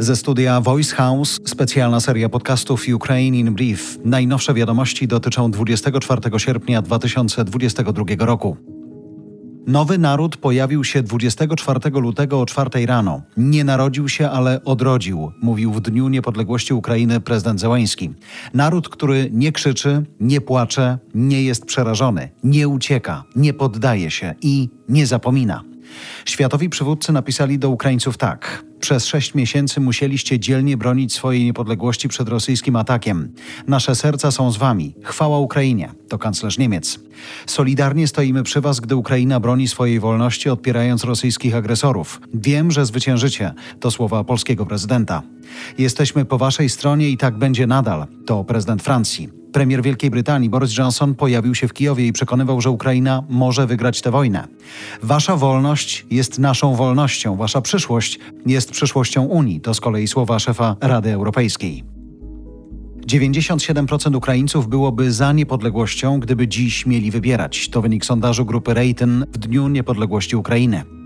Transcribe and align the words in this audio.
Ze 0.00 0.16
studia 0.16 0.60
Voice 0.60 0.96
House 0.96 1.40
specjalna 1.44 2.00
seria 2.00 2.28
podcastów 2.28 2.84
Ukraine 2.94 3.36
in 3.36 3.54
Brief. 3.54 3.98
Najnowsze 4.04 4.54
wiadomości 4.54 5.08
dotyczą 5.08 5.50
24 5.50 6.38
sierpnia 6.38 6.82
2022 6.82 8.26
roku. 8.26 8.56
Nowy 9.66 9.98
naród 9.98 10.36
pojawił 10.36 10.84
się 10.84 11.02
24 11.02 11.90
lutego 11.90 12.40
o 12.40 12.46
4 12.46 12.86
rano. 12.86 13.22
Nie 13.36 13.64
narodził 13.64 14.08
się, 14.08 14.30
ale 14.30 14.64
odrodził, 14.64 15.32
mówił 15.42 15.72
w 15.72 15.80
Dniu 15.80 16.08
Niepodległości 16.08 16.74
Ukrainy 16.74 17.20
prezydent 17.20 17.60
Zełański. 17.60 18.10
Naród, 18.54 18.88
który 18.88 19.28
nie 19.32 19.52
krzyczy, 19.52 20.02
nie 20.20 20.40
płacze, 20.40 20.98
nie 21.14 21.42
jest 21.42 21.64
przerażony, 21.64 22.28
nie 22.44 22.68
ucieka, 22.68 23.24
nie 23.36 23.52
poddaje 23.54 24.10
się 24.10 24.34
i 24.42 24.68
nie 24.88 25.06
zapomina. 25.06 25.62
Światowi 26.24 26.68
przywódcy 26.68 27.12
napisali 27.12 27.58
do 27.58 27.70
Ukraińców 27.70 28.16
tak. 28.16 28.69
Przez 28.80 29.06
sześć 29.06 29.34
miesięcy 29.34 29.80
musieliście 29.80 30.38
dzielnie 30.38 30.76
bronić 30.76 31.12
swojej 31.12 31.44
niepodległości 31.44 32.08
przed 32.08 32.28
rosyjskim 32.28 32.76
atakiem. 32.76 33.32
Nasze 33.66 33.94
serca 33.94 34.30
są 34.30 34.52
z 34.52 34.56
wami. 34.56 34.94
Chwała 35.02 35.38
Ukrainie, 35.38 35.92
to 36.08 36.18
kanclerz 36.18 36.58
Niemiec. 36.58 37.00
Solidarnie 37.46 38.08
stoimy 38.08 38.42
przy 38.42 38.60
was, 38.60 38.80
gdy 38.80 38.96
Ukraina 38.96 39.40
broni 39.40 39.68
swojej 39.68 40.00
wolności, 40.00 40.50
odpierając 40.50 41.04
rosyjskich 41.04 41.54
agresorów. 41.54 42.20
Wiem, 42.34 42.70
że 42.70 42.86
zwyciężycie, 42.86 43.52
to 43.80 43.90
słowa 43.90 44.24
polskiego 44.24 44.66
prezydenta. 44.66 45.22
Jesteśmy 45.78 46.24
po 46.24 46.38
waszej 46.38 46.68
stronie 46.68 47.10
i 47.10 47.16
tak 47.16 47.38
będzie 47.38 47.66
nadal, 47.66 48.06
to 48.26 48.44
prezydent 48.44 48.82
Francji. 48.82 49.39
Premier 49.52 49.82
Wielkiej 49.82 50.10
Brytanii 50.10 50.50
Boris 50.50 50.78
Johnson 50.78 51.14
pojawił 51.14 51.54
się 51.54 51.68
w 51.68 51.72
Kijowie 51.72 52.06
i 52.06 52.12
przekonywał, 52.12 52.60
że 52.60 52.70
Ukraina 52.70 53.24
może 53.28 53.66
wygrać 53.66 54.00
tę 54.00 54.10
wojnę. 54.10 54.48
Wasza 55.02 55.36
wolność 55.36 56.06
jest 56.10 56.38
naszą 56.38 56.74
wolnością, 56.74 57.36
wasza 57.36 57.60
przyszłość 57.60 58.18
jest 58.46 58.70
przyszłością 58.70 59.22
Unii, 59.22 59.60
to 59.60 59.74
z 59.74 59.80
kolei 59.80 60.08
słowa 60.08 60.38
szefa 60.38 60.76
Rady 60.80 61.12
Europejskiej. 61.12 61.84
97% 63.06 64.16
Ukraińców 64.16 64.68
byłoby 64.68 65.12
za 65.12 65.32
niepodległością, 65.32 66.20
gdyby 66.20 66.48
dziś 66.48 66.86
mieli 66.86 67.10
wybierać. 67.10 67.68
To 67.68 67.82
wynik 67.82 68.04
sondażu 68.04 68.44
grupy 68.44 68.74
Rayton 68.74 69.24
w 69.32 69.38
Dniu 69.38 69.68
Niepodległości 69.68 70.36
Ukrainy. 70.36 70.99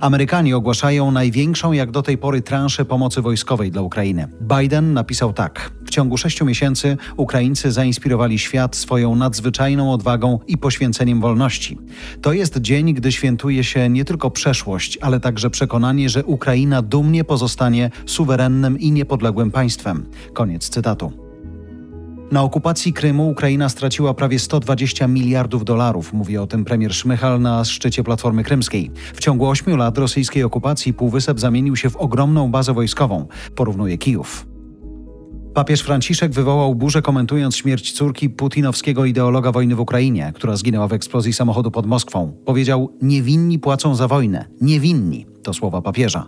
Amerykanie 0.00 0.56
ogłaszają 0.56 1.10
największą 1.10 1.72
jak 1.72 1.90
do 1.90 2.02
tej 2.02 2.18
pory 2.18 2.42
transzę 2.42 2.84
pomocy 2.84 3.22
wojskowej 3.22 3.70
dla 3.70 3.82
Ukrainy. 3.82 4.28
Biden 4.58 4.92
napisał 4.92 5.32
tak: 5.32 5.70
W 5.84 5.90
ciągu 5.90 6.16
sześciu 6.18 6.44
miesięcy 6.44 6.96
Ukraińcy 7.16 7.72
zainspirowali 7.72 8.38
świat 8.38 8.76
swoją 8.76 9.14
nadzwyczajną 9.16 9.92
odwagą 9.92 10.38
i 10.46 10.58
poświęceniem 10.58 11.20
wolności. 11.20 11.78
To 12.22 12.32
jest 12.32 12.58
dzień, 12.58 12.94
gdy 12.94 13.12
świętuje 13.12 13.64
się 13.64 13.88
nie 13.88 14.04
tylko 14.04 14.30
przeszłość, 14.30 14.98
ale 15.00 15.20
także 15.20 15.50
przekonanie, 15.50 16.08
że 16.08 16.24
Ukraina 16.24 16.82
dumnie 16.82 17.24
pozostanie 17.24 17.90
suwerennym 18.06 18.78
i 18.78 18.92
niepodległym 18.92 19.50
państwem. 19.50 20.06
Koniec 20.32 20.68
cytatu. 20.68 21.27
Na 22.32 22.42
okupacji 22.42 22.92
Krymu 22.92 23.30
Ukraina 23.30 23.68
straciła 23.68 24.14
prawie 24.14 24.38
120 24.38 25.08
miliardów 25.08 25.64
dolarów, 25.64 26.12
mówi 26.12 26.38
o 26.38 26.46
tym 26.46 26.64
premier 26.64 26.94
Szmychal 26.94 27.40
na 27.40 27.64
szczycie 27.64 28.04
Platformy 28.04 28.44
Krymskiej. 28.44 28.90
W 29.14 29.20
ciągu 29.20 29.46
ośmiu 29.46 29.76
lat 29.76 29.98
rosyjskiej 29.98 30.44
okupacji 30.44 30.94
Półwysep 30.94 31.40
zamienił 31.40 31.76
się 31.76 31.90
w 31.90 31.96
ogromną 31.96 32.50
bazę 32.50 32.74
wojskową, 32.74 33.26
porównuje 33.54 33.98
Kijów. 33.98 34.46
Papież 35.54 35.80
Franciszek 35.80 36.32
wywołał 36.32 36.74
burzę 36.74 37.02
komentując 37.02 37.56
śmierć 37.56 37.92
córki 37.92 38.30
putinowskiego 38.30 39.04
ideologa 39.04 39.52
wojny 39.52 39.74
w 39.74 39.80
Ukrainie, 39.80 40.32
która 40.34 40.56
zginęła 40.56 40.88
w 40.88 40.92
eksplozji 40.92 41.32
samochodu 41.32 41.70
pod 41.70 41.86
Moskwą. 41.86 42.32
Powiedział: 42.44 42.92
Niewinni 43.02 43.58
płacą 43.58 43.94
za 43.94 44.08
wojnę. 44.08 44.44
Niewinni. 44.60 45.26
To 45.42 45.54
słowa 45.54 45.82
papieża. 45.82 46.26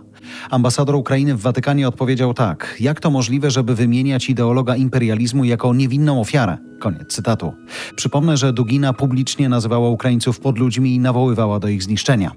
Ambasador 0.49 0.95
Ukrainy 0.95 1.35
w 1.35 1.41
Watykanie 1.41 1.87
odpowiedział 1.87 2.33
tak: 2.33 2.77
Jak 2.79 2.99
to 2.99 3.11
możliwe, 3.11 3.51
żeby 3.51 3.75
wymieniać 3.75 4.29
ideologa 4.29 4.75
imperializmu 4.75 5.43
jako 5.43 5.73
niewinną 5.73 6.21
ofiarę? 6.21 6.57
Koniec 6.79 7.07
cytatu. 7.07 7.53
Przypomnę, 7.95 8.37
że 8.37 8.53
Dugina 8.53 8.93
publicznie 8.93 9.49
nazywała 9.49 9.89
Ukraińców 9.89 10.39
podludźmi 10.39 10.95
i 10.95 10.99
nawoływała 10.99 11.59
do 11.59 11.67
ich 11.67 11.83
zniszczenia. 11.83 12.31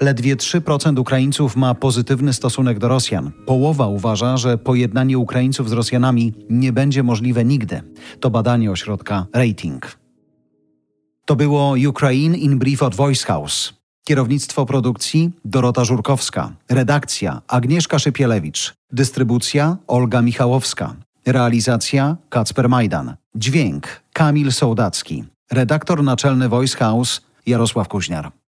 Ledwie 0.00 0.36
3% 0.36 0.98
Ukraińców 0.98 1.56
ma 1.56 1.74
pozytywny 1.74 2.32
stosunek 2.32 2.78
do 2.78 2.88
Rosjan. 2.88 3.30
Połowa 3.46 3.86
uważa, 3.86 4.36
że 4.36 4.58
pojednanie 4.58 5.18
Ukraińców 5.18 5.68
z 5.68 5.72
Rosjanami 5.72 6.32
nie 6.50 6.72
będzie 6.72 7.02
możliwe 7.02 7.44
nigdy. 7.44 7.82
To 8.20 8.30
badanie 8.30 8.70
ośrodka 8.70 9.26
Rating. 9.32 9.98
To 11.24 11.36
było 11.36 11.74
Ukraine 11.88 12.38
in 12.38 12.58
Brief 12.58 12.82
od 12.82 12.94
Voice 12.94 13.26
House. 13.26 13.75
Kierownictwo 14.08 14.66
produkcji 14.66 15.30
Dorota 15.44 15.84
Żurkowska. 15.84 16.52
Redakcja 16.68 17.42
Agnieszka 17.48 17.98
Szypielewicz. 17.98 18.74
Dystrybucja 18.92 19.76
Olga 19.86 20.22
Michałowska. 20.22 20.94
Realizacja 21.26 22.16
Kacper 22.28 22.68
Majdan. 22.68 23.16
Dźwięk 23.34 23.86
Kamil 24.12 24.52
Sołdacki. 24.52 25.24
Redaktor 25.52 26.02
naczelny 26.02 26.48
Voice 26.48 26.76
House 26.76 27.20
Jarosław 27.46 27.88
Kuźniar. 27.88 28.32